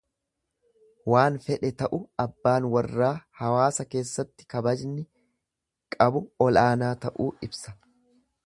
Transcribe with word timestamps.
Waan 1.13 1.35
fedhe 1.47 1.69
ta'u 1.81 1.99
abbaan 2.23 2.65
warraa 2.75 3.11
hawaasa 3.43 3.87
keessatti 3.93 4.49
kabajni 4.55 5.07
qabu 5.99 6.27
olaanaa 6.49 6.95
ta'uu 7.07 7.33
ibsa. 7.51 7.81